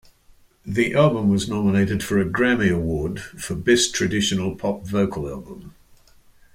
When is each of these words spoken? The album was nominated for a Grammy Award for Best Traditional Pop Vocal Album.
The 0.65 0.95
album 0.95 1.29
was 1.29 1.47
nominated 1.47 2.01
for 2.03 2.17
a 2.17 2.25
Grammy 2.25 2.73
Award 2.75 3.19
for 3.21 3.53
Best 3.53 3.93
Traditional 3.93 4.55
Pop 4.55 4.81
Vocal 4.83 5.29
Album. 5.29 5.75